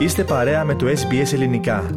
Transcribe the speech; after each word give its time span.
Είστε 0.00 0.24
παρέα 0.24 0.64
με 0.64 0.74
το 0.74 0.86
SBS 0.86 1.32
Ελληνικά. 1.32 1.90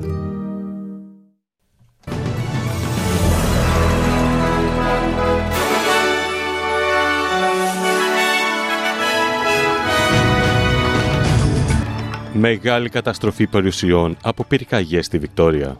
Μεγάλη 12.34 12.90
καταστροφή 12.90 13.48
περιουσιών 13.48 14.18
από 14.24 14.44
πυρκαγιές 14.44 15.06
στη 15.06 15.18
Βικτόρια. 15.18 15.78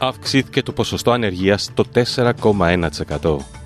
Αυξήθηκε 0.00 0.62
το 0.62 0.72
ποσοστό 0.72 1.10
ανεργίας 1.10 1.62
στο 1.62 1.84
4,1%. 1.94 3.57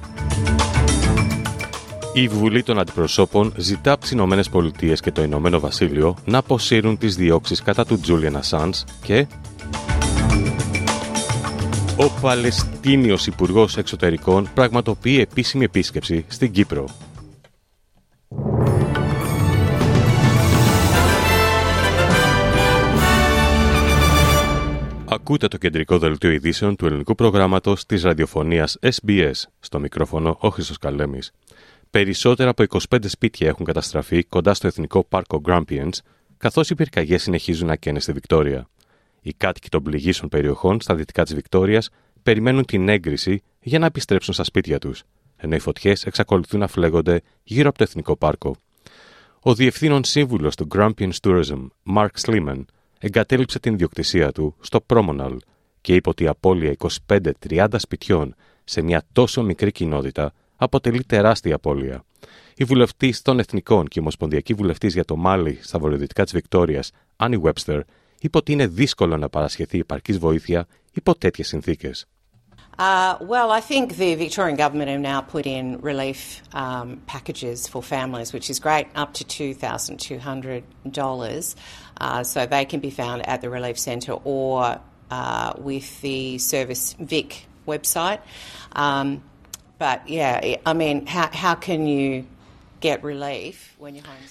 Η 2.14 2.29
Βουλή 2.29 2.62
των 2.62 2.79
Αντιπροσώπων 2.79 3.52
ζητά 3.56 3.93
από 3.93 4.04
τι 4.04 4.11
Ηνωμένε 4.12 4.43
Πολιτείες 4.50 5.00
και 5.00 5.12
το 5.12 5.22
Ηνωμένο 5.22 5.61
Βασίλειο 5.61 6.16
να 6.25 6.38
αποσύρουν 6.38 6.98
τις 6.98 7.16
διώξεις 7.16 7.62
κατά 7.62 7.86
του 7.86 8.00
Τζούλιαν 8.00 8.36
Ασάντ 8.36 8.75
και. 9.02 9.26
Ο 11.96 12.11
Παλαιστίνιος 12.21 13.26
Υπουργός 13.26 13.76
Εξωτερικών 13.76 14.48
πραγματοποιεί 14.54 15.18
επίσημη 15.21 15.64
επίσκεψη 15.64 16.25
στην 16.29 16.52
Κύπρο. 16.52 16.88
Ακούτε 25.04 25.49
το 25.49 25.57
κεντρικό 25.57 25.99
δελτίο 25.99 26.30
ειδήσεων 26.30 26.76
του 26.76 26.86
ελληνικού 26.86 27.14
προγράμματος 27.14 27.86
της 27.86 28.02
ραδιοφωνίας 28.02 28.79
SBS. 28.80 29.32
Στο 29.60 29.79
μικρόφωνο 29.80 30.36
ο 30.40 30.49
Χρήστος 30.49 30.79
Καλέμης. 30.79 31.32
Περισσότερα 31.92 32.50
από 32.50 32.64
25 32.91 32.96
σπίτια 33.06 33.48
έχουν 33.48 33.66
καταστραφεί 33.66 34.24
κοντά 34.24 34.55
στο 34.55 34.66
εθνικό 34.66 35.05
πάρκο 35.05 35.41
Grampians, 35.44 35.92
καθώς 36.36 36.70
οι 36.70 36.74
πυρκαγιές 36.74 37.22
συνεχίζουν 37.22 37.66
να 37.66 37.76
καίνε 37.76 38.00
στη 38.00 38.12
Βικτόρια. 38.12 38.68
Οι 39.20 39.32
κάτοικοι 39.32 39.68
των 39.68 39.82
πληγήσεων 39.82 40.28
περιοχών 40.28 40.80
στα 40.80 40.94
δυτικά 40.94 41.22
της 41.22 41.34
Βικτόριας 41.34 41.90
περιμένουν 42.22 42.64
την 42.64 42.88
έγκριση 42.88 43.42
για 43.60 43.78
να 43.78 43.86
επιστρέψουν 43.86 44.34
στα 44.34 44.44
σπίτια 44.44 44.78
τους, 44.78 45.02
ενώ 45.36 45.54
οι 45.54 45.58
φωτιές 45.58 46.04
εξακολουθούν 46.04 46.60
να 46.60 46.66
φλέγονται 46.66 47.20
γύρω 47.42 47.68
από 47.68 47.78
το 47.78 47.84
εθνικό 47.84 48.16
πάρκο. 48.16 48.56
Ο 49.40 49.54
διευθύνων 49.54 50.04
σύμβουλος 50.04 50.56
του 50.56 50.66
Grampians 50.74 51.16
Tourism, 51.22 51.66
Mark 51.96 52.08
Sliman, 52.20 52.64
εγκατέλειψε 52.98 53.58
την 53.58 53.72
ιδιοκτησία 53.72 54.32
του 54.32 54.56
στο 54.60 54.84
Promonal 54.86 55.36
και 55.80 55.94
είπε 55.94 56.08
ότι 56.08 56.24
η 56.24 56.27
απώλεια 56.27 56.77
25-30 57.48 57.66
σπιτιών 57.77 58.34
σε 58.64 58.82
μια 58.82 59.02
τόσο 59.12 59.42
μικρή 59.42 59.72
κοινότητα 59.72 60.32
αποτελεί 60.62 61.05
τεράστια 61.05 61.55
απώλεια. 61.55 62.05
Η 62.56 62.64
βουλευτής 62.64 63.22
των 63.22 63.38
Εθνικών 63.38 63.86
και 63.86 63.94
η 63.96 64.00
Ομοσπονδιακή 64.00 64.55
Βουλευτής 64.55 64.94
για 64.94 65.05
το 65.05 65.16
Μάλι 65.16 65.58
στα 65.62 65.78
βορειοδυτικά 65.78 66.22
της 66.22 66.32
Βικτόριας, 66.32 66.91
Άννη 67.16 67.41
Webster, 67.44 67.80
είπε 68.20 68.38
ότι 68.38 68.52
είναι 68.52 68.66
δύσκολο 68.66 69.16
να 69.16 69.28
παρασχεθεί 69.28 69.78
υπαρκή 69.78 70.12
βοήθεια 70.12 70.66
υπό 70.92 71.14
τέτοιες 71.14 71.48
συνθήκες. 71.48 72.06
Uh, 72.78 73.16
well, 73.34 73.50
I 73.50 73.60
think 73.70 73.84
the 74.02 74.14
Victorian 74.14 74.56
government 74.64 74.88
have 74.94 75.05
now 75.14 75.20
put 75.34 75.44
in 75.56 75.64
relief 75.90 76.20
um, 76.62 76.88
packages 77.14 77.58
for 77.72 77.80
families, 77.96 78.28
which 78.33 78.48
is 78.52 78.58
great, 78.66 78.86
up 79.02 79.10
to 79.18 79.24
$2,200. 79.24 81.55
Uh, 82.05 82.22
so 82.33 82.38
they 82.46 82.64
can 82.70 82.80
be 82.88 82.92
found 83.02 83.18
at 83.33 83.38
the 83.42 83.50
Relief 83.58 83.78
Centre 83.88 84.16
or 84.36 84.56
uh, 85.18 85.50
with 85.68 85.88
the 86.06 86.20
Service 86.38 86.84
Vic 87.12 87.30
website. 87.72 88.20
Um, 88.84 89.08
but 89.83 89.98
yeah, 90.19 90.36
I 90.70 90.72
mean, 90.80 90.97
how, 91.14 91.28
how 91.44 91.55
can 91.66 91.80
you 91.94 92.08
get 92.86 92.98
relief 93.12 93.56
when 93.83 93.94
your 93.94 94.06
home's... 94.11 94.30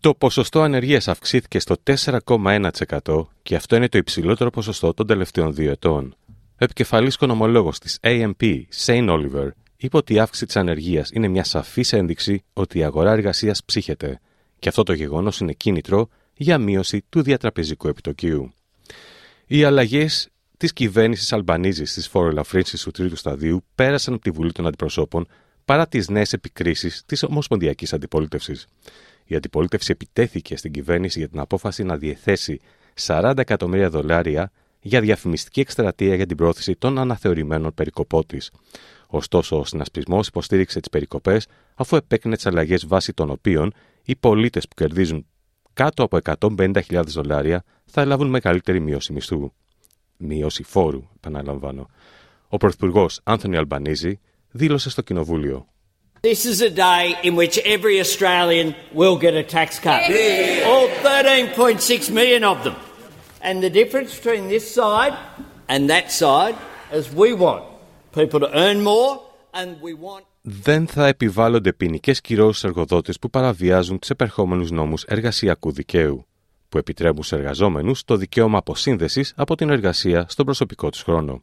Το 0.00 0.14
ποσοστό 0.14 0.60
ανεργίας 0.62 1.08
αυξήθηκε 1.08 1.58
στο 1.58 1.76
4,1% 1.84 3.26
και 3.42 3.54
αυτό 3.56 3.76
είναι 3.76 3.88
το 3.88 3.98
υψηλότερο 3.98 4.50
ποσοστό 4.50 4.94
των 4.94 5.06
τελευταίων 5.06 5.54
δύο 5.54 5.70
ετών. 5.70 6.14
Ο 6.28 6.64
επικεφαλής 6.64 7.14
οικονομολόγος 7.14 7.78
της 7.78 7.98
AMP, 8.02 8.62
Shane 8.84 9.08
Oliver, 9.08 9.48
είπε 9.76 9.96
ότι 9.96 10.14
η 10.14 10.18
αύξηση 10.18 10.46
της 10.46 10.56
ανεργίας 10.56 11.10
είναι 11.10 11.28
μια 11.28 11.44
σαφής 11.44 11.92
ένδειξη 11.92 12.44
ότι 12.52 12.78
η 12.78 12.84
αγορά 12.84 13.12
εργασίας 13.12 13.64
ψύχεται 13.64 14.20
και 14.58 14.68
αυτό 14.68 14.82
το 14.82 14.92
γεγονός 14.92 15.40
είναι 15.40 15.52
κίνητρο 15.52 16.08
για 16.34 16.58
μείωση 16.58 17.04
του 17.08 17.22
διατραπεζικού 17.22 17.88
επιτοκίου. 17.88 18.52
Οι 19.46 19.64
αλλαγές 19.64 20.28
της 20.60 20.72
κυβέρνησης 20.72 21.32
Αλμπανίζης 21.32 21.92
τη 21.92 22.00
φοροελαφρύνση 22.00 22.84
του 22.84 22.90
τρίτου 22.90 23.16
σταδίου 23.16 23.64
πέρασαν 23.74 24.14
από 24.14 24.22
τη 24.22 24.30
Βουλή 24.30 24.52
των 24.52 24.66
Αντιπροσώπων 24.66 25.26
παρά 25.64 25.86
τις 25.86 26.08
νέες 26.08 26.32
επικρίσεις 26.32 27.02
της 27.06 27.22
Ομοσπονδιακής 27.22 27.92
Αντιπολίτευσης. 27.92 28.66
Η 29.24 29.34
αντιπολίτευση 29.34 29.92
επιτέθηκε 29.92 30.56
στην 30.56 30.72
κυβέρνηση 30.72 31.18
για 31.18 31.28
την 31.28 31.38
απόφαση 31.38 31.82
να 31.82 31.96
διεθέσει 31.96 32.60
40 33.06 33.32
εκατομμύρια 33.36 33.90
δολάρια 33.90 34.52
για 34.80 35.00
διαφημιστική 35.00 35.60
εκστρατεία 35.60 36.14
για 36.14 36.26
την 36.26 36.36
πρόθεση 36.36 36.76
των 36.76 36.98
αναθεωρημένων 36.98 37.74
περικοπών 37.74 38.26
της. 38.26 38.50
Ωστόσο, 39.06 39.58
ο 39.58 39.64
συνασπισμός 39.64 40.26
υποστήριξε 40.26 40.80
τις 40.80 40.88
περικοπές 40.88 41.46
αφού 41.74 41.96
επέκρινε 41.96 42.36
τις 42.36 42.46
αλλαγές 42.46 42.86
βάσει 42.86 43.12
των 43.12 43.30
οποίων 43.30 43.72
οι 44.04 44.16
πολίτες 44.16 44.68
που 44.68 44.74
κερδίζουν 44.74 45.26
κάτω 45.72 46.02
από 46.02 46.18
150.000 46.40 47.02
δολάρια 47.06 47.64
θα 47.84 48.04
λάβουν 48.04 48.28
μεγαλύτερη 48.28 48.80
μείωση 48.80 49.12
μισθού 49.12 49.52
μείωση 50.20 50.62
φόρου, 50.62 51.02
επαναλαμβάνω. 51.16 51.88
Ο 52.48 52.56
Πρωθυπουργός 52.56 53.20
Άνθονι 53.22 53.56
Αλμπανίζη 53.56 54.20
δήλωσε 54.50 54.90
στο 54.90 55.02
Κοινοβούλιο. 55.02 55.66
This 56.22 56.44
is 56.44 56.60
a 56.60 56.70
day 56.70 57.04
in 57.22 57.34
which 57.34 57.56
every 57.76 57.98
Australian 57.98 58.74
will 59.00 59.16
get 59.16 59.34
a 59.34 59.42
tax 59.42 59.68
cut. 59.78 60.02
All 60.70 60.86
13.6 61.02 62.10
million 62.18 62.44
of 62.44 62.62
them. 62.64 62.76
And 63.46 63.62
the 63.62 63.72
difference 63.80 64.10
between 64.18 64.48
this 64.54 64.64
side 64.78 65.14
and 65.72 65.88
that 65.94 66.06
side 66.22 66.56
is 66.98 67.04
we 67.24 67.32
want 67.32 67.62
people 68.18 68.40
to 68.44 68.50
earn 68.64 68.78
more 68.82 69.12
and 69.54 69.68
we 69.80 69.94
want 69.94 70.24
δεν 70.42 70.86
θα 70.86 71.06
επιβάλλονται 71.06 71.72
ποινικές 71.72 72.20
κυρώσεις 72.20 72.64
εργοδότες 72.64 73.18
που 73.18 73.30
παραβιάζουν 73.30 73.98
τους 73.98 74.10
επερχόμενους 74.10 74.70
νόμους 74.70 75.04
εργασιακού 75.04 75.72
δικαίου 75.72 76.26
που 76.70 76.78
επιτρέπουν 76.78 77.22
στου 77.22 77.34
εργαζόμενους 77.34 78.04
το 78.04 78.16
δικαίωμα 78.16 78.58
αποσύνδεσης 78.58 79.32
από 79.36 79.54
την 79.54 79.70
εργασία 79.70 80.26
στον 80.28 80.44
προσωπικό 80.44 80.90
τους 80.90 81.02
χρόνο. 81.02 81.40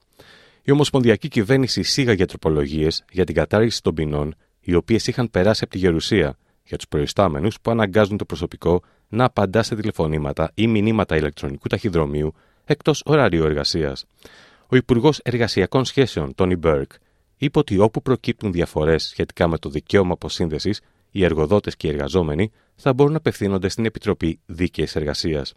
Η 0.63 0.71
Ομοσπονδιακή 0.71 1.27
Κυβέρνηση 1.27 1.79
εισήγαγε 1.79 2.25
τροπολογίες 2.25 3.03
για 3.11 3.25
την 3.25 3.35
κατάργηση 3.35 3.81
των 3.81 3.93
ποινών, 3.93 4.35
οι 4.59 4.73
οποίες 4.73 5.07
είχαν 5.07 5.31
περάσει 5.31 5.61
από 5.63 5.71
τη 5.71 5.77
γερουσία 5.77 6.37
για 6.63 6.77
τους 6.77 6.87
προϊστάμενους 6.87 7.61
που 7.61 7.71
αναγκάζουν 7.71 8.17
το 8.17 8.25
προσωπικό 8.25 8.81
να 9.07 9.23
απαντά 9.23 9.63
σε 9.63 9.75
τηλεφωνήματα 9.75 10.51
ή 10.53 10.67
μηνύματα 10.67 11.15
ηλεκτρονικού 11.15 11.67
ταχυδρομείου 11.67 12.33
εκτός 12.65 13.01
ωραρίου 13.05 13.43
εργασίας. 13.43 14.05
Ο 14.67 14.75
Υπουργός 14.75 15.19
Εργασιακών 15.23 15.85
Σχέσεων, 15.85 16.35
Τόνι 16.35 16.55
Μπέρκ, 16.55 16.91
είπε 17.37 17.59
ότι 17.59 17.77
όπου 17.77 18.01
προκύπτουν 18.01 18.51
διαφορές 18.51 19.03
σχετικά 19.03 19.47
με 19.47 19.57
το 19.57 19.69
δικαίωμα 19.69 20.13
αποσύνδεσης, 20.13 20.81
οι 21.17 21.23
εργοδότες 21.23 21.75
και 21.75 21.87
οι 21.87 21.89
εργαζόμενοι 21.89 22.51
θα 22.75 22.93
μπορούν 22.93 23.11
να 23.11 23.17
απευθύνονται 23.17 23.69
στην 23.69 23.85
Επιτροπή 23.85 24.39
Δίκαιης 24.45 24.95
Εργασίας. 24.95 25.53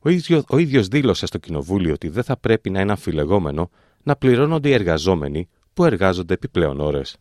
Ο, 0.00 0.08
ίδιο, 0.08 0.44
ο 0.48 0.58
ίδιος 0.58 0.88
δήλωσε 0.88 1.26
στο 1.26 1.38
Κοινοβούλιο 1.38 1.92
ότι 1.92 2.08
δεν 2.08 2.22
θα 2.22 2.36
πρέπει 2.36 2.70
να 2.70 2.80
είναι 2.80 2.90
αμφιλεγόμενο 2.90 3.70
να 4.02 4.16
πληρώνονται 4.16 4.68
οι 4.68 4.72
εργαζόμενοι 4.72 5.48
που 5.74 5.84
εργάζονται 5.84 6.34
επιπλέον 6.34 6.80
ώρες. 6.80 7.16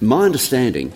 My 0.00 0.30
understanding 0.30 0.88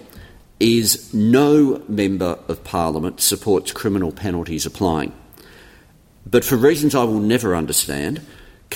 is 0.58 0.86
no 1.12 1.80
member 2.02 2.32
of 2.48 2.56
parliament 2.72 3.20
supports 3.20 3.72
criminal 3.72 4.12
penalties 4.24 4.64
applying. 4.70 5.12
But 6.34 6.42
for 6.48 6.56
reasons 6.56 6.92
I 6.94 7.04
will 7.10 7.24
never 7.34 7.50
understand, 7.62 8.14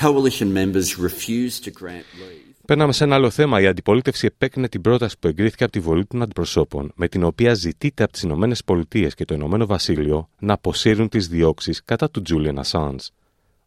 coalition 0.04 0.48
members 0.60 0.88
refuse 1.08 1.54
to 1.64 1.70
grant 1.80 2.06
leave. 2.22 2.49
Παίρναμε 2.70 2.92
σε 2.92 3.04
ένα 3.04 3.14
άλλο 3.14 3.30
θέμα. 3.30 3.60
Η 3.60 3.66
αντιπολίτευση 3.66 4.26
επέκρινε 4.26 4.68
την 4.68 4.80
πρόταση 4.80 5.16
που 5.18 5.28
εγκρίθηκε 5.28 5.64
από 5.64 5.72
τη 5.72 5.80
Βολή 5.80 6.06
των 6.06 6.22
Αντιπροσώπων, 6.22 6.92
με 6.94 7.08
την 7.08 7.24
οποία 7.24 7.54
ζητείται 7.54 8.02
από 8.02 8.12
τις 8.12 8.22
Ηνωμένες 8.22 8.64
Πολιτείες 8.64 9.14
και 9.14 9.24
το 9.24 9.34
Ηνωμένο 9.34 9.66
Βασίλειο 9.66 10.28
να 10.38 10.52
αποσύρουν 10.52 11.08
τις 11.08 11.28
διώξεις 11.28 11.84
κατά 11.84 12.10
του 12.10 12.22
Julian 12.28 12.62
Assange. 12.62 13.06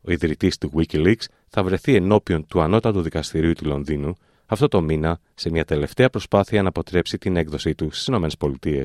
Ο 0.02 0.12
ιδρυτής 0.12 0.58
του 0.58 0.72
Wikileaks 0.76 1.26
θα 1.48 1.64
βρεθεί 1.64 1.96
ενώπιον 1.96 2.46
του 2.48 2.62
Ανώτατου 2.62 3.02
Δικαστηρίου 3.02 3.54
του 3.54 3.66
Λονδίνου 3.66 4.16
αυτό 4.46 4.68
το 4.68 4.82
μήνα 4.82 5.20
σε 5.36 5.50
μια 5.50 5.66
τελευταία 5.66 6.10
προσπάθεια 6.10 6.62
να 6.62 6.70
αποτρέψει 6.70 7.18
την 7.18 7.36
έκδοσή 7.36 7.76
του 7.76 7.92
στις 7.92 8.08
ΗΠΑ, 8.08 8.84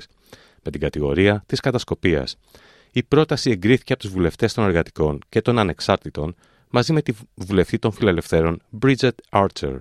με 0.62 0.70
την 0.70 0.80
κατηγορία 0.80 1.42
της 1.46 1.60
κατασκοπίας. 1.60 2.36
Η 2.92 3.02
πρόταση 3.02 3.50
εγκρίθηκε 3.50 3.92
από 3.92 4.02
τους 4.02 4.10
βουλευτές 4.10 4.54
των 4.54 4.64
εργατικών 4.64 5.18
και 5.28 5.40
των 5.40 5.58
ανεξάρτητων 5.58 6.34
μαζί 6.70 6.92
με 6.92 7.02
τη 7.02 7.12
βουλευτή 7.34 7.78
των 7.78 7.92
φιλελευθέρων 7.92 8.62
Bridget 8.82 9.10
Archer, 9.30 9.76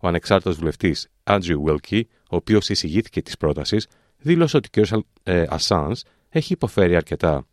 ο 0.00 0.08
ανεξάρτητος 0.08 0.56
βουλευτής 0.56 1.08
Andrew 1.24 1.56
Wilkie, 1.66 2.02
ο 2.30 2.36
οποίος 2.36 2.68
εισηγήθηκε 2.68 3.22
της 3.22 3.36
πρότασης, 3.36 3.86
δήλωσε 4.18 4.56
ότι 4.56 4.80
ο 4.80 4.82
κ. 4.82 5.02
Ασάνς 5.48 6.02
έχει 6.28 6.52
υποφέρει 6.52 6.96
αρκετά. 6.96 7.46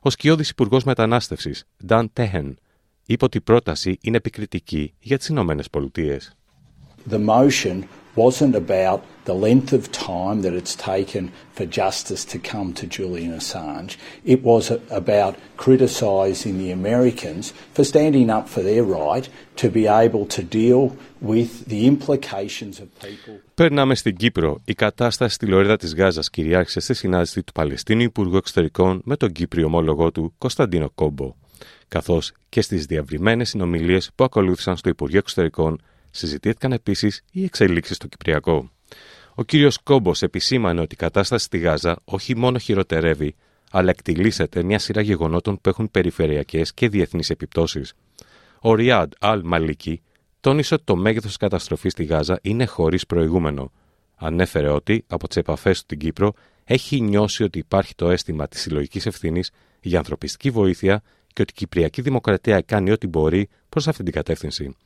Ο 0.00 0.10
σκιώδης 0.10 0.50
Υπουργός 0.50 0.84
Μετανάστευσης, 0.84 1.64
Dan 1.88 2.04
Tehen, 2.12 2.54
είπε 3.06 3.24
ότι 3.24 3.36
η 3.36 3.40
πρόταση 3.40 3.98
είναι 4.00 4.16
επικριτική 4.16 4.94
για 5.00 5.18
τις 5.18 5.28
Ηνωμένες 5.28 5.70
Πολιτείες. 5.70 6.36
The 7.10 7.26
motion 7.26 7.82
wasn't 8.16 8.54
about 8.54 9.04
the 9.24 9.34
length 9.34 9.72
of 9.72 9.92
time 9.92 10.42
that 10.42 10.54
it's 10.60 10.74
taken 10.74 11.30
for 11.56 11.66
justice 11.66 12.24
to 12.24 12.38
come 12.38 12.72
to 12.72 12.86
Julian 12.86 13.32
Assange. 13.40 13.96
It 14.24 14.42
was 14.42 14.64
about 14.90 15.34
criticising 15.56 16.54
the 16.58 16.70
Americans 16.72 17.52
for 17.74 17.84
standing 17.84 18.28
up 18.30 18.48
for 18.48 18.62
their 18.62 18.84
right 18.84 19.28
to 19.56 19.68
be 19.70 19.86
able 19.86 20.24
to 20.36 20.42
deal 20.42 20.82
with 21.20 21.50
the 21.72 21.86
implications 21.86 22.80
of 22.80 22.86
people. 23.06 23.40
Περνάμε 23.54 23.94
στην 23.94 24.16
Κύπρο. 24.16 24.60
Η 24.64 24.74
κατάσταση 24.74 25.34
στη 25.34 25.46
Λωρίδα 25.46 25.76
της 25.76 25.94
Γάζας 25.94 26.30
κυριάρχησε 26.30 26.80
στη 26.80 26.94
συνάντηση 26.94 27.42
του 27.42 27.52
Παλαιστίνου 27.52 28.02
Υπουργού 28.02 28.36
Εξωτερικών 28.36 29.00
με 29.04 29.16
τον 29.16 29.32
Κύπριο 29.32 29.66
ομόλογό 29.66 30.10
του 30.10 30.34
Κωνσταντίνο 30.38 30.90
Κόμπο, 30.94 31.34
καθώς 31.88 32.32
και 32.48 32.60
στις 32.60 32.86
διαβριμένες 32.86 33.48
συνομιλίες 33.48 34.10
που 34.14 34.24
ακολούθησαν 34.24 34.76
στο 34.76 34.88
Υπουργείο 34.88 35.18
Εξωτερικών 35.18 35.80
συζητήθηκαν 36.10 36.72
επίσης 36.72 37.22
οι 37.32 37.44
εξελίξεις 37.44 37.96
στο 37.96 38.06
Κυπριακό. 38.06 38.70
Ο 39.34 39.42
κύριος 39.42 39.78
Κόμπος 39.82 40.22
επισήμανε 40.22 40.80
ότι 40.80 40.94
η 40.94 40.96
κατάσταση 40.96 41.44
στη 41.44 41.58
Γάζα 41.58 41.96
όχι 42.04 42.36
μόνο 42.36 42.58
χειροτερεύει, 42.58 43.34
αλλά 43.70 43.90
εκτιλήσεται 43.90 44.62
μια 44.62 44.78
σειρά 44.78 45.00
γεγονότων 45.00 45.60
που 45.60 45.68
έχουν 45.68 45.90
περιφερειακές 45.90 46.74
και 46.74 46.88
διεθνείς 46.88 47.30
επιπτώσεις. 47.30 47.92
Ο 48.60 48.74
Ριάντ 48.74 49.12
Αλ 49.18 49.40
Μαλίκη 49.44 50.02
τόνισε 50.40 50.74
ότι 50.74 50.84
το 50.84 50.96
μέγεθος 50.96 51.26
της 51.26 51.36
καταστροφής 51.36 51.92
στη 51.92 52.04
Γάζα 52.04 52.38
είναι 52.42 52.66
χωρίς 52.66 53.06
προηγούμενο. 53.06 53.72
Ανέφερε 54.16 54.68
ότι, 54.68 55.04
από 55.06 55.28
τις 55.28 55.36
επαφές 55.36 55.78
του 55.78 55.84
στην 55.84 55.98
Κύπρο, 55.98 56.32
έχει 56.64 57.00
νιώσει 57.00 57.42
ότι 57.42 57.58
υπάρχει 57.58 57.94
το 57.94 58.10
αίσθημα 58.10 58.48
της 58.48 58.60
συλλογικής 58.60 59.06
ευθύνης 59.06 59.50
για 59.80 59.98
ανθρωπιστική 59.98 60.50
βοήθεια 60.50 61.02
και 61.32 61.42
ότι 61.42 61.52
η 61.52 61.56
Κυπριακή 61.56 62.02
Δημοκρατία 62.02 62.60
κάνει 62.60 62.90
ό,τι 62.90 63.06
μπορεί 63.06 63.48
προς 63.68 63.88
αυτή 63.88 64.02
την 64.02 64.12
κατεύθυνση. 64.12 64.76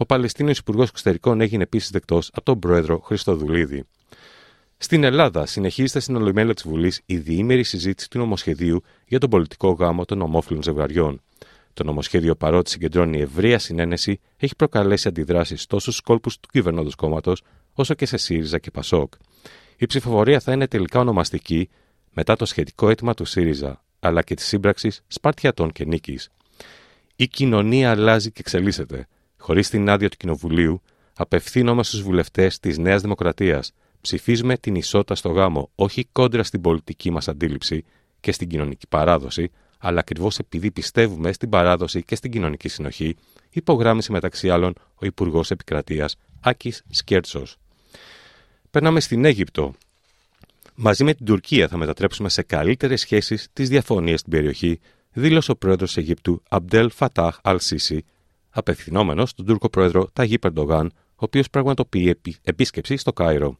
Ο 0.00 0.06
Παλαιστίνιος 0.06 0.58
Υπουργός 0.58 0.88
Εξωτερικών 0.88 1.40
έγινε 1.40 1.62
επίσης 1.62 1.90
δεκτός 1.90 2.30
από 2.32 2.44
τον 2.44 2.58
πρόεδρο 2.58 2.98
Χριστοδουλίδη. 2.98 3.84
Στην 4.76 5.04
Ελλάδα 5.04 5.46
συνεχίζεται 5.46 6.00
στην 6.00 6.16
Ολομέλεια 6.16 6.54
της 6.54 6.62
Βουλής 6.62 7.00
η 7.06 7.16
διήμερη 7.16 7.62
συζήτηση 7.62 8.10
του 8.10 8.18
νομοσχεδίου 8.18 8.82
για 9.06 9.18
τον 9.18 9.30
πολιτικό 9.30 9.70
γάμο 9.70 10.04
των 10.04 10.20
ομόφυλων 10.20 10.62
ζευγαριών. 10.62 11.22
Το 11.74 11.84
νομοσχέδιο, 11.84 12.34
παρότι 12.34 12.70
συγκεντρώνει 12.70 13.20
ευρεία 13.20 13.58
συνένεση, 13.58 14.20
έχει 14.36 14.56
προκαλέσει 14.56 15.08
αντιδράσεις 15.08 15.66
τόσο 15.66 15.90
στους 15.90 16.00
κόλπους 16.00 16.38
του 16.40 16.48
κυβερνώντος 16.52 16.94
κόμματος, 16.94 17.42
όσο 17.72 17.94
και 17.94 18.06
σε 18.06 18.16
ΣΥΡΙΖΑ 18.16 18.58
και 18.58 18.70
ΠΑΣΟΚ. 18.70 19.12
Η 19.76 19.86
ψηφοφορία 19.86 20.40
θα 20.40 20.52
είναι 20.52 20.66
τελικά 20.66 21.00
ονομαστική 21.00 21.68
μετά 22.12 22.36
το 22.36 22.44
σχετικό 22.44 22.88
αίτημα 22.88 23.14
του 23.14 23.24
ΣΥΡΙΖΑ, 23.24 23.84
αλλά 24.00 24.22
και 24.22 24.34
της 24.34 24.46
σύμπραξης 24.46 25.02
Σπαρτιατών 25.06 25.72
και 25.72 25.84
Νίκης. 25.84 26.30
Η 27.16 27.28
κοινωνία 27.28 27.90
αλλάζει 27.90 28.30
και 28.30 28.40
εξελίσσεται. 28.40 29.06
Χωρίς 29.42 29.70
την 29.70 29.88
άδεια 29.88 30.08
του 30.08 30.16
Κοινοβουλίου, 30.16 30.82
απευθύνομαι 31.16 31.82
στους 31.82 32.02
βουλευτές 32.02 32.58
της 32.58 32.78
Νέας 32.78 33.02
Δημοκρατίας. 33.02 33.72
Ψηφίζουμε 34.00 34.56
την 34.56 34.74
ισότητα 34.74 35.14
στο 35.14 35.28
γάμο, 35.28 35.70
όχι 35.74 36.08
κόντρα 36.12 36.42
στην 36.42 36.60
πολιτική 36.60 37.10
μας 37.10 37.28
αντίληψη 37.28 37.84
και 38.20 38.32
στην 38.32 38.48
κοινωνική 38.48 38.86
παράδοση, 38.88 39.50
αλλά 39.78 40.00
ακριβώς 40.00 40.38
επειδή 40.38 40.70
πιστεύουμε 40.70 41.32
στην 41.32 41.48
παράδοση 41.48 42.02
και 42.02 42.14
στην 42.14 42.30
κοινωνική 42.30 42.68
συνοχή, 42.68 43.16
υπογράμμισε 43.50 44.12
μεταξύ 44.12 44.50
άλλων 44.50 44.74
ο 44.94 45.06
Υπουργός 45.06 45.50
Επικρατείας 45.50 46.16
Άκης 46.40 46.82
Σκέρτσος. 46.90 47.56
Περνάμε 48.70 49.00
στην 49.00 49.24
Αίγυπτο. 49.24 49.74
Μαζί 50.74 51.04
με 51.04 51.14
την 51.14 51.26
Τουρκία 51.26 51.68
θα 51.68 51.76
μετατρέψουμε 51.76 52.28
σε 52.28 52.42
καλύτερες 52.42 53.00
σχέσεις 53.00 53.48
τις 53.52 53.68
διαφωνίες 53.68 54.20
στην 54.20 54.32
περιοχή, 54.32 54.80
δήλωσε 55.12 55.50
ο 55.50 55.56
πρόεδρος 55.56 55.96
Αιγύπτου 55.96 56.42
Αμπτέλ 56.48 56.90
Φατάχ 56.90 57.38
Αλ 57.42 57.58
Σίση, 57.58 58.04
απευθυνόμενος 58.50 59.30
στον 59.30 59.46
Τούρκο 59.46 59.68
πρόεδρο 59.68 60.08
Ταγί 60.12 60.38
Περντογάν, 60.38 60.92
ο 60.94 61.24
οποίος 61.24 61.50
πραγματοποιεί 61.50 62.20
επίσκεψη 62.42 62.96
στο 62.96 63.12
Κάιρο. 63.12 63.58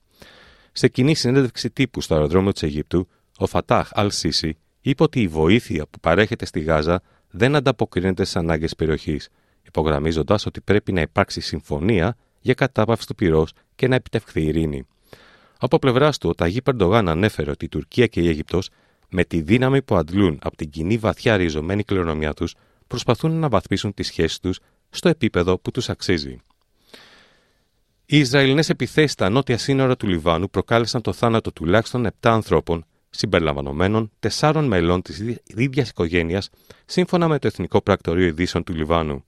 Σε 0.73 0.89
κοινή 0.89 1.15
συνέντευξη 1.15 1.71
τύπου 1.71 2.01
στο 2.01 2.15
αεροδρόμιο 2.15 2.53
της 2.53 2.63
Αιγύπτου, 2.63 3.09
ο 3.39 3.47
Φατάχ 3.47 3.89
Αλ 3.93 4.11
Σίση 4.11 4.57
είπε 4.81 5.03
ότι 5.03 5.21
η 5.21 5.29
βοήθεια 5.29 5.87
που 5.91 6.01
παρέχεται 6.01 6.45
στη 6.45 6.61
Γάζα 6.61 7.03
δεν 7.31 7.57
ανταποκρίνεται 7.57 8.25
στις 8.25 8.37
ανάγκες 8.37 8.77
περιοχής, 8.77 9.29
υπογραμμίζοντας 9.63 10.47
ότι 10.47 10.61
πρέπει 10.61 10.93
να 10.93 11.01
υπάρξει 11.01 11.41
συμφωνία 11.41 12.17
για 12.41 12.55
κατάπαυση 12.55 13.07
του 13.07 13.15
πυρός 13.15 13.53
και 13.75 13.89
να 13.89 13.95
επιτευχθεί 13.95 14.41
η 14.41 14.47
ειρήνη. 14.47 14.87
Από 15.59 15.79
πλευράς 15.79 16.19
του, 16.19 16.29
ο 16.29 16.35
Ταγί 16.35 16.63
Περντογάν 16.63 17.09
ανέφερε 17.09 17.51
ότι 17.51 17.65
η 17.65 17.69
Τουρκία 17.69 18.07
και 18.07 18.21
η 18.21 18.29
Αίγυπτος, 18.29 18.69
με 19.09 19.25
τη 19.25 19.41
δύναμη 19.41 19.83
που 19.83 19.97
αντλούν 19.97 20.39
από 20.43 20.57
την 20.57 20.71
κοινή 20.71 20.97
βαθιά 20.97 21.37
ριζωμένη 21.37 21.83
κληρονομιά 21.83 22.33
τους, 22.35 22.55
προσπαθούν 22.87 23.33
να 23.33 23.49
βαθμίσουν 23.49 23.95
τις 23.95 24.07
σχέσεις 24.07 24.41
τους 24.41 24.59
στο 24.91 25.09
επίπεδο 25.09 25.59
που 25.59 25.71
τους 25.71 25.89
αξίζει. 25.89 26.39
Οι 28.07 28.19
Ισραηλινές 28.19 28.69
επιθέσεις 28.69 29.13
στα 29.13 29.29
νότια 29.29 29.59
σύνορα 29.59 29.97
του 29.97 30.07
Λιβάνου 30.07 30.51
προκάλεσαν 30.51 31.03
το 31.03 31.13
θάνατο 31.13 31.53
τουλάχιστον 31.53 32.07
7 32.07 32.11
ανθρώπων 32.21 32.85
συμπεριλαμβανομένων 33.11 34.11
τεσσάρων 34.19 34.65
μελών 34.65 35.03
της 35.03 35.19
ίδια 35.47 35.85
οικογένειας, 35.89 36.51
σύμφωνα 36.87 37.29
με 37.29 37.39
το 37.39 37.47
Εθνικό 37.47 37.83
Πρακτορείο 37.83 38.27
Ειδήσεων 38.27 38.65
του 38.65 38.75
Λιβάνου. 38.75 39.25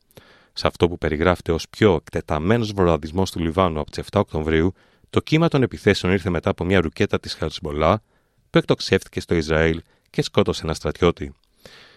Σε 0.52 0.66
αυτό 0.66 0.88
που 0.88 0.98
περιγράφεται 0.98 1.52
ως 1.52 1.68
πιο 1.68 1.94
εκτεταμένος 1.94 2.72
βορραδισμός 2.72 3.30
του 3.30 3.38
Λιβάνου 3.38 3.80
από 3.80 3.90
τις 3.90 4.04
7 4.10 4.20
Οκτωβρίου, 4.20 4.74
το 5.10 5.20
κύμα 5.20 5.48
των 5.48 5.62
επιθέσεων 5.62 6.12
ήρθε 6.12 6.30
μετά 6.30 6.50
από 6.50 6.64
μια 6.64 6.80
ρουκέτα 6.80 7.20
της 7.20 7.34
Χαρσμπολά 7.34 8.02
που 8.50 8.58
εκτοξεύτηκε 8.58 9.20
στο 9.20 9.34
Ισραήλ 9.34 9.82
και 10.10 10.22
σκότωσε 10.22 10.60
ένα 10.64 10.74
στρατιώτη. 10.74 11.34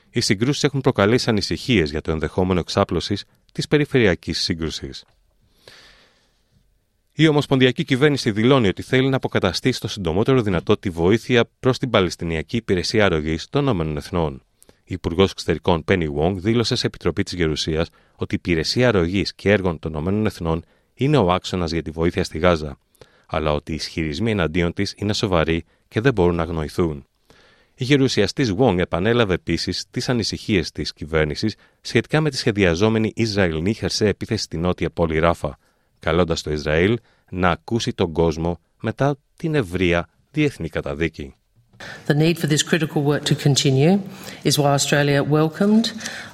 Οι 0.09 0.19
συγκρούσεις 0.19 0.63
έχουν 0.63 0.81
προκαλέσει 0.81 1.29
ανησυχίες 1.29 1.89
για 1.89 2.01
το 2.01 2.11
ενδεχόμενο 2.11 2.59
εξάπλωσης 2.59 3.25
της 3.55 3.67
περιφερειακής 3.67 4.41
σύγκρουσης. 4.41 5.05
Η 7.13 7.27
Ομοσπονδιακή 7.27 7.83
Κυβέρνηση 7.83 8.31
δηλώνει 8.31 8.67
ότι 8.67 8.81
θέλει 8.81 9.09
να 9.09 9.15
αποκαταστήσει 9.15 9.79
το 9.79 9.87
συντομότερο 9.87 10.41
δυνατό 10.41 10.77
τη 10.77 10.89
βοήθεια 10.89 11.49
προς 11.59 11.77
την 11.77 11.89
Παλαιστινιακή 11.89 12.57
Υπηρεσία 12.57 13.05
Αρρωγής 13.05 13.49
των 13.49 13.67
ΗΕ. 13.79 14.27
Η 14.83 14.93
Υπουργός 14.93 15.31
Εξωτερικών 15.31 15.83
Πένι 15.83 16.15
Wong 16.17 16.33
δήλωσε 16.35 16.75
σε 16.75 16.87
Επιτροπή 16.87 17.23
της 17.23 17.33
Γερουσίας 17.33 17.89
ότι 18.15 18.35
η 18.35 18.39
Υπηρεσία 18.43 18.87
Αρρωγής 18.87 19.33
και 19.33 19.51
Έργων 19.51 19.79
των 19.79 20.23
ΗΕ 20.23 20.59
είναι 20.93 21.17
ο 21.17 21.31
άξονας 21.31 21.71
για 21.71 21.81
τη 21.81 21.91
βοήθεια 21.91 22.23
στη 22.23 22.37
Γάζα, 22.37 22.77
αλλά 23.25 23.53
ότι 23.53 23.71
οι 23.71 23.75
ισχυρισμοί 23.75 24.31
εναντίον 24.31 24.73
της 24.73 24.93
είναι 24.97 25.13
σοβαροί 25.13 25.63
και 25.87 26.01
δεν 26.01 26.13
μπορούν 26.13 26.35
να 26.35 26.43
αγνοηθούν. 26.43 27.05
Η 27.77 27.83
γερουσιαστή 27.83 28.55
Wong 28.59 28.77
επανέλαβε 28.77 29.33
επίση 29.33 29.85
τι 29.91 30.05
ανησυχίε 30.07 30.63
τη 30.73 30.83
κυβέρνηση 30.95 31.47
σχετικά 31.81 32.21
με 32.21 32.29
τη 32.29 32.37
σχεδιαζόμενη 32.37 33.11
Ισραηλινή 33.15 33.73
χερσαία 33.73 34.07
επίθεση 34.07 34.43
στη 34.43 34.57
νότια 34.57 34.89
πόλη 34.89 35.19
Ράφα, 35.19 35.57
καλώντας 35.99 36.41
το 36.41 36.51
Ισραήλ 36.51 36.97
να 37.29 37.49
ακούσει 37.49 37.93
τον 37.93 38.11
κόσμο 38.11 38.59
μετά 38.81 39.17
την 39.35 39.55
ευρεία 39.55 40.07
διεθνή 40.31 40.69
καταδίκη. 40.69 41.35
The 42.07 42.13
need 42.13 42.37
for 42.41 42.47
this 42.47 42.63
critical 42.63 43.01
work 43.03 43.23
to 43.25 43.35
continue 43.47 43.93
is 44.49 44.57
why 44.57 44.71
Australia 44.79 45.21
welcomed 45.37 45.85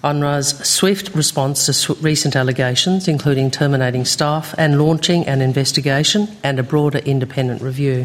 UNRWA's 0.03 0.49
swift 0.77 1.05
response 1.21 1.57
to 1.65 1.71
recent 2.09 2.35
allegations, 2.41 3.07
including 3.07 3.49
terminating 3.61 4.05
staff 4.05 4.45
and 4.63 4.71
launching 4.83 5.21
an 5.33 5.39
investigation 5.49 6.21
and 6.47 6.55
a 6.59 6.63
broader 6.73 7.01
independent 7.13 7.59
review. 7.69 7.97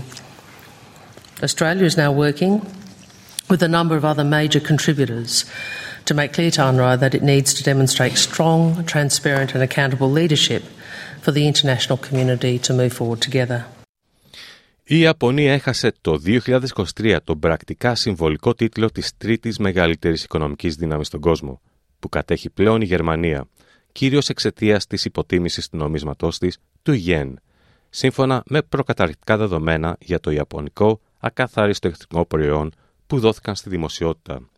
Australia 1.47 1.85
is 1.85 1.97
now 2.05 2.11
working 2.27 2.53
with 3.51 3.63
a 3.63 3.69
number 3.69 3.95
of 3.97 4.05
other 4.05 4.25
major 4.25 4.61
contributors 4.61 5.45
to 6.07 6.15
make 6.15 6.33
clear 6.33 6.51
to 6.51 6.61
UNRWA 6.71 6.99
that 7.01 7.15
it 7.15 7.23
needs 7.23 7.51
to 7.55 7.63
demonstrate 7.63 8.17
strong, 8.29 8.85
transparent, 8.85 9.55
and 9.55 9.63
accountable 9.63 10.11
leadership 10.21 10.63
for 11.23 11.33
the 11.37 11.47
international 11.47 11.99
community 12.07 12.59
to 12.67 12.73
move 12.75 12.93
forward 12.93 13.21
together. 13.21 13.65
Η 14.89 14.99
Ιαπωνία 14.99 15.53
έχασε 15.53 15.93
το 16.01 16.23
2023 16.99 17.17
τον 17.25 17.39
πρακτικά 17.39 17.95
συμβολικό 17.95 18.55
τίτλο 18.55 18.91
της 18.91 19.13
τρίτης 19.17 19.59
μεγαλύτερης 19.59 20.25
οικονομικής 20.25 20.75
δύναμης 20.75 21.07
στον 21.07 21.21
κόσμο, 21.21 21.61
που 21.99 22.09
κατέχει 22.09 22.51
πλέον 22.51 22.81
η 22.81 22.85
Γερμανία, 22.85 23.49
κυρίως 23.93 24.29
εξαιτίας 24.29 24.87
της 24.87 25.05
υποτίμησης 25.05 25.69
του 25.69 25.77
νομίσματός 25.77 26.39
της, 26.39 26.59
του 26.83 26.93
ΙΕΝ, 26.93 27.41
σύμφωνα 27.91 28.43
με 28.47 28.63
προκαταρκτικά 28.63 29.37
δεδομένα 29.37 29.97
για 30.01 30.21
το 30.21 30.31
Ιαπωνικό 30.31 31.01
ακαθάριστο 31.19 31.89
εχθρικό 31.89 32.25
προϊόν 32.25 32.73
που 33.07 33.19
δόθηκαν 33.19 33.55
στη 33.55 33.69
δημοσιότητα. 33.69 34.49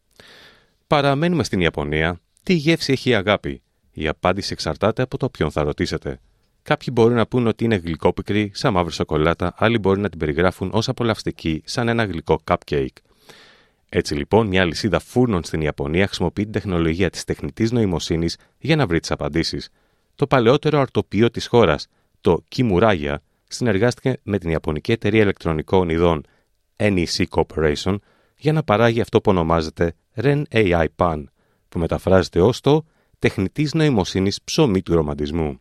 Παραμένουμε 0.86 1.44
στην 1.44 1.60
Ιαπωνία. 1.60 2.20
Τι 2.42 2.52
γεύση 2.54 2.92
έχει 2.92 3.10
η 3.10 3.14
αγάπη; 3.14 3.62
Η 3.92 4.08
απάντηση 4.08 4.52
εξαρτάται 4.52 5.02
από 5.02 5.18
το 5.18 5.28
ποιον 5.28 5.50
θα 5.50 5.62
ρωτήσετε. 5.62 6.20
Κάποιοι 6.62 6.88
μπορεί 6.92 7.14
να 7.14 7.26
πούν 7.26 7.46
ότι 7.46 7.64
είναι 7.64 7.76
γλυκόπικρη, 7.76 8.50
σαν 8.54 8.72
μαύρη 8.72 8.92
σοκολάτα, 8.92 9.54
άλλοι 9.56 9.78
μπορεί 9.78 10.00
να 10.00 10.08
την 10.08 10.18
περιγράφουν 10.18 10.70
ως 10.72 10.88
απολαυστική, 10.88 11.62
σαν 11.64 11.88
ένα 11.88 12.04
γλυκό 12.04 12.40
cupcake. 12.44 12.86
Έτσι 13.88 14.14
λοιπόν, 14.14 14.46
μια 14.46 14.64
λυσίδα 14.64 14.98
φούρνων 14.98 15.44
στην 15.44 15.60
Ιαπωνία 15.60 16.06
χρησιμοποιεί 16.06 16.42
την 16.42 16.52
τεχνολογία 16.52 17.10
της 17.10 17.24
τεχνητής 17.24 17.70
νοημοσύνης 17.72 18.36
για 18.58 18.76
να 18.76 18.86
βρει 18.86 19.00
τις 19.00 19.10
απαντήσεις. 19.10 19.68
Το 20.14 20.26
παλαιότερο 20.26 20.80
αρτοπείο 20.80 21.30
της 21.30 21.46
χώρας, 21.46 21.86
το 22.20 22.44
Kimuraya, 22.56 23.14
συνεργάστηκε 23.48 24.16
με 24.22 24.38
την 24.38 24.50
Ιαπωνική 24.50 24.92
εταιρεία 24.92 25.22
ηλεκτρονικών 25.22 25.88
ειδών 25.88 26.24
NEC 26.76 27.24
Corporation 27.30 27.96
για 28.38 28.52
να 28.52 28.62
παράγει 28.62 29.00
αυτό 29.00 29.20
που 29.20 29.30
ονομάζεται 29.30 29.94
REN 30.16 30.42
AI 30.50 30.86
Pan, 30.96 31.24
που 31.68 31.78
μεταφράζεται 31.78 32.40
ως 32.40 32.60
το 32.60 32.84
τεχνητής 33.18 33.74
νοημοσύνης 33.74 34.42
ψωμί 34.42 34.82
του 34.82 34.94
ρομαντισμού. 34.94 35.60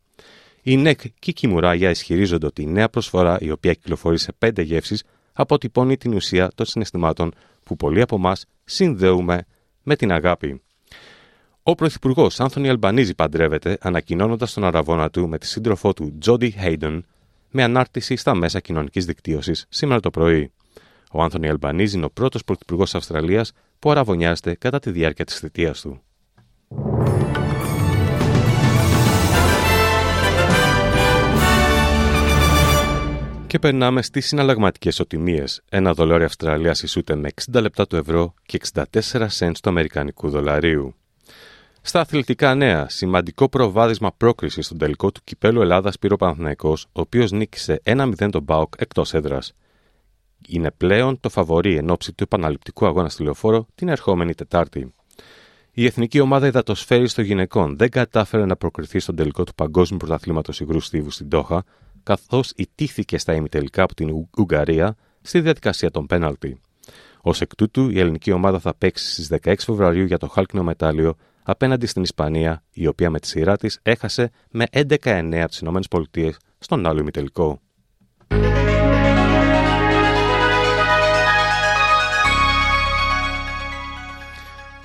Η 0.61 0.77
ΝΕΚ 0.77 1.01
και 1.01 1.29
η 1.29 1.33
Κιμουράγια 1.33 1.89
ισχυρίζονται 1.89 2.45
ότι 2.45 2.61
η 2.61 2.65
νέα 2.65 2.89
προσφορά, 2.89 3.37
η 3.39 3.51
οποία 3.51 3.73
κυκλοφορεί 3.73 4.17
σε 4.17 4.33
πέντε 4.37 4.61
γεύσεις, 4.61 5.03
αποτυπώνει 5.33 5.97
την 5.97 6.13
ουσία 6.13 6.51
των 6.55 6.65
συναισθημάτων 6.65 7.33
που 7.63 7.75
πολλοί 7.75 8.01
από 8.01 8.15
εμάς 8.15 8.45
συνδέουμε 8.63 9.45
με 9.83 9.95
την 9.95 10.11
αγάπη. 10.11 10.61
Ο 11.63 11.75
Πρωθυπουργός 11.75 12.39
Άνθονι 12.39 12.69
Αλμπανίζη 12.69 13.15
παντρεύεται, 13.15 13.77
ανακοινώνοντας 13.81 14.53
τον 14.53 14.63
αραβόνα 14.63 15.09
του 15.09 15.27
με 15.27 15.37
τη 15.37 15.47
σύντροφό 15.47 15.93
του 15.93 16.17
Τζόντι 16.19 16.49
Χέιντον 16.49 17.05
με 17.51 17.63
ανάρτηση 17.63 18.15
στα 18.15 18.35
μέσα 18.35 18.59
κοινωνικής 18.59 19.05
δικτύωσης 19.05 19.65
σήμερα 19.69 19.99
το 19.99 20.09
πρωί. 20.09 20.51
Ο 21.17 21.21
Άνθονι 21.21 21.49
Αλμπανίζη 21.49 21.95
είναι 21.95 22.05
ο 22.05 22.09
πρώτος 22.09 22.43
πρωθυπουργός 22.43 22.95
Αυστραλίας 22.95 23.51
που 23.79 23.91
αραβωνιάζεται 23.91 24.55
κατά 24.55 24.79
τη 24.79 24.91
διάρκεια 24.91 25.25
της 25.25 25.39
θητείας 25.39 25.81
του. 25.81 26.01
Και 33.47 33.59
περνάμε 33.59 34.01
στις 34.01 34.27
συναλλαγματικές 34.27 34.99
οτιμίες. 34.99 35.61
Ένα 35.69 35.93
δολάριο 35.93 36.25
Αυστραλίας 36.25 36.83
ισούται 36.83 37.15
με 37.15 37.29
60 37.51 37.61
λεπτά 37.61 37.87
του 37.87 37.95
ευρώ 37.95 38.33
και 38.45 38.59
64 38.73 39.27
cents 39.39 39.51
του 39.61 39.69
Αμερικανικού 39.69 40.29
δολαρίου. 40.29 40.95
Στα 41.81 41.99
αθλητικά 41.99 42.55
νέα, 42.55 42.89
σημαντικό 42.89 43.49
προβάδισμα 43.49 44.11
πρόκρισης 44.17 44.65
στον 44.65 44.77
τελικό 44.77 45.11
του 45.11 45.21
κυπέλου 45.23 45.61
Ελλάδας 45.61 45.99
Πύρο 45.99 46.15
Παναθυναϊκό, 46.15 46.77
ο 46.85 47.01
οποίος 47.01 47.31
νίκησε 47.31 47.81
1-0 47.83 48.29
τον 48.29 48.43
Μπάουκ 48.43 48.73
εκτός 48.77 49.13
έδρας. 49.13 49.53
Είναι 50.47 50.71
πλέον 50.71 51.19
το 51.19 51.29
φαβορή 51.29 51.75
εν 51.75 51.89
ώψη 51.89 52.13
του 52.13 52.23
επαναληπτικού 52.23 52.85
αγώνα 52.85 53.09
στη 53.09 53.23
λεωφόρο 53.23 53.67
την 53.75 53.87
ερχόμενη 53.87 54.33
Τετάρτη. 54.33 54.93
Η 55.71 55.85
εθνική 55.85 56.19
ομάδα 56.19 56.47
υδατοσφαίρης 56.47 57.13
των 57.13 57.23
γυναικών 57.23 57.77
δεν 57.77 57.89
κατάφερε 57.89 58.45
να 58.45 58.55
προκριθεί 58.55 58.99
στον 58.99 59.15
τελικό 59.15 59.43
του 59.43 59.53
Παγκόσμιου 59.55 59.97
Πρωταθλήματος 59.97 60.59
Υγρού 60.59 60.79
Στίβου 60.79 61.11
στην 61.11 61.29
Τόχα, 61.29 61.63
καθώς 62.03 62.51
ιτήθηκε 62.55 63.17
στα 63.17 63.33
ημιτελικά 63.33 63.83
από 63.83 63.95
την 63.95 64.27
Ουγγαρία 64.37 64.95
στη 65.21 65.39
διαδικασία 65.39 65.91
των 65.91 66.05
πέναλτι. 66.05 66.61
Ω 67.21 67.29
εκ 67.39 67.55
τούτου, 67.55 67.89
η 67.89 67.99
ελληνική 67.99 68.31
ομάδα 68.31 68.59
θα 68.59 68.75
παίξει 68.75 69.11
στις 69.11 69.39
16 69.43 69.53
Φεβρουαρίου 69.57 70.05
για 70.05 70.17
το 70.17 70.27
χάλκινο 70.27 70.63
μετάλλιο 70.63 71.15
απέναντι 71.43 71.85
στην 71.85 72.03
Ισπανία, 72.03 72.63
η 72.71 72.87
οποία 72.87 73.09
με 73.09 73.19
τη 73.19 73.27
σειρά 73.27 73.57
της 73.57 73.79
έχασε 73.83 74.31
με 74.49 74.65
11-9 74.71 75.35
από 75.35 75.49
τις 75.49 75.61
ΗΠΑ 76.21 76.37
στον 76.59 76.87
άλλο 76.87 76.99
ημιτελικό. 76.99 77.61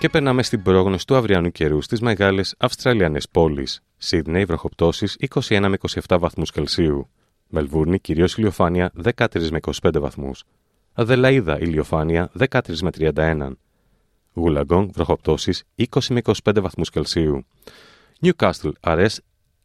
Και 0.03 0.09
περνάμε 0.09 0.43
στην 0.43 0.63
πρόγνωση 0.63 1.07
του 1.07 1.17
αυριανού 1.17 1.51
καιρού 1.51 1.83
στις 1.83 2.01
μεγάλες 2.01 2.55
Αυστραλιανές 2.59 3.29
πόλεις. 3.29 3.83
Σίδνεϊ, 3.97 4.45
βροχοπτώσεις 4.45 5.17
21 5.19 5.69
με 5.69 5.77
27 6.09 6.19
βαθμούς 6.19 6.51
Κελσίου. 6.51 7.09
Μελβούρνη, 7.49 7.99
κυρίως 7.99 8.37
ηλιοφάνεια 8.37 8.93
13 9.05 9.51
με 9.51 9.61
25 9.83 10.01
βαθμούς. 10.01 10.45
Αδελαίδα, 10.93 11.59
ηλιοφάνεια 11.61 12.31
13 12.39 12.83
με 12.83 12.91
31. 12.91 13.57
Γουλαγκόγκ, 14.35 14.89
βροχοπτώσεις 14.93 15.63
20 15.77 15.87
με 16.11 16.21
25 16.45 16.61
βαθμούς 16.61 16.91
Κελσίου. 16.91 17.45
Νιουκάστλ, 18.21 18.69
αρές, 18.81 19.21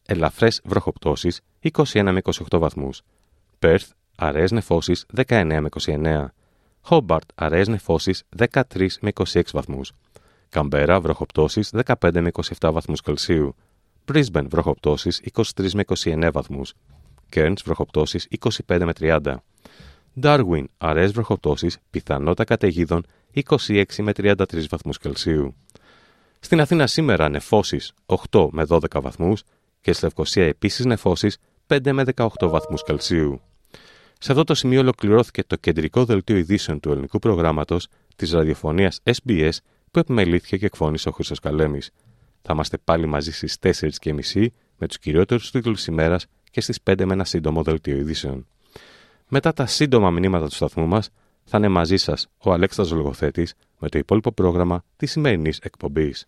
ελαφρές 0.06 0.62
βροχοπτώσεις 0.64 1.42
21 1.60 2.12
με 2.12 2.22
28 2.50 2.60
βαθμούς. 2.60 3.02
Πέρθ, 3.60 3.92
αρές 4.16 4.52
νεφώσεις 4.52 5.06
19 5.16 5.62
με 5.62 5.70
29. 5.70 6.34
Χόμπαρτ, 6.82 7.30
αρές 7.36 7.68
νεφώσεις 7.68 8.24
13 8.30 8.98
με 9.02 9.10
26 9.10 9.42
βαθμούς. 9.54 9.94
Καμπέρα, 10.50 11.02
βροχοπτώσεις 11.02 11.72
15 11.86 12.22
με 12.22 12.30
27 12.60 12.72
βαθμούς 12.74 13.02
Κελσίου. 13.02 13.56
Brisbane, 14.12 14.48
βροχοπτώσεις 14.50 15.22
23 15.56 15.72
με 15.74 15.84
29 16.04 16.30
βαθμούς. 16.32 16.74
Κέρντ, 17.30 17.58
βροχοπτώσεις 17.66 18.28
25 18.68 18.86
με 18.86 18.94
30. 18.94 19.44
Darwin, 20.22 20.64
αραιέ 20.78 21.08
βροχοπτώσεις, 21.08 21.78
πιθανότητα 21.90 22.44
καταιγίδων 22.44 23.06
26 23.34 23.84
με 23.98 24.12
33 24.12 24.68
βαθμούς 24.70 24.98
Κελσίου. 24.98 25.56
Στην 26.40 26.62
Αθήνα 26.62 26.88
σήμερα 26.88 27.30
νεφώσεις 27.30 27.94
8 28.06 28.48
με 28.52 28.64
12 28.64 29.02
βαθμούς 29.02 29.44
και 29.82 29.94
στη 29.94 30.04
Λευκοσία 30.04 30.46
επίσης 30.46 30.86
νεφώσεις 30.86 31.38
5 31.68 31.92
με 31.92 32.04
18 32.16 32.28
βαθμούς 32.40 32.84
Κελσίου. 32.84 33.42
Σε 34.20 34.32
αυτό 34.32 34.44
το 34.44 34.56
σημείο 34.56 34.80
ολοκληρώθηκε 34.80 35.44
το 35.44 35.56
κεντρικό 35.56 36.06
δελτίο 36.06 36.38
ειδήσεων 36.38 36.80
του 36.80 36.92
ελληνικού 36.92 37.20
προγράμματος 37.20 37.88
της 38.16 38.32
ραδιοφωνίας 38.32 39.02
SBS 39.04 39.52
που 39.98 40.04
επιμελήθηκε 40.12 40.58
και 40.58 40.66
εκφώνησε 40.66 41.10
ο 41.10 41.12
Χρυσό 41.12 41.36
Καλέμης. 41.42 41.92
Θα 42.42 42.54
είμαστε 42.54 42.78
πάλι 42.84 43.06
μαζί 43.06 43.32
στις 43.32 43.58
4.30 43.62 44.48
με 44.78 44.88
τους 44.88 45.00
κυριότερους 45.00 45.52
τίτλους 45.52 45.88
ημέρας 45.88 46.26
και 46.52 46.62
στις 46.62 46.80
5 46.84 47.06
με 47.06 47.14
ένα 47.14 47.24
σύντομο 47.24 47.64
δελτίο 47.64 47.98
ειδήσεων. 47.98 48.48
Μετά 49.28 49.54
τα 49.54 49.66
σύντομα 49.66 50.10
μηνύματα 50.10 50.48
του 50.48 50.56
σταθμού 50.56 50.88
μας, 50.88 51.10
θα 51.44 51.58
είναι 51.58 51.68
μαζί 51.68 51.98
σας 51.98 52.28
ο 52.38 52.52
Αλέξανδρος 52.52 52.98
Λογοθέτης 52.98 53.54
με 53.80 53.90
το 53.90 53.98
υπόλοιπο 53.98 54.32
πρόγραμμα 54.32 54.84
της 54.98 55.12
σημερινής 55.12 55.60
εκπομπής. 55.60 56.28